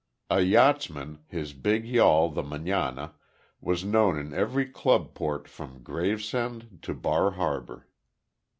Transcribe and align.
A 0.31 0.39
yachtsman, 0.41 1.19
his 1.27 1.53
big 1.53 1.85
yawl, 1.85 2.29
the 2.31 2.41
"Manana," 2.41 3.13
was 3.59 3.85
known 3.85 4.17
in 4.17 4.33
every 4.33 4.65
club 4.65 5.13
port 5.13 5.47
from 5.47 5.83
Gravesend 5.83 6.79
to 6.81 6.95
Bar 6.95 7.29
Harbor. 7.33 7.87